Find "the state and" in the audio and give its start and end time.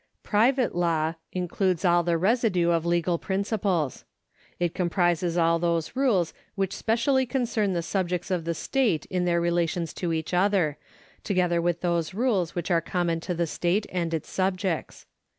13.35-14.11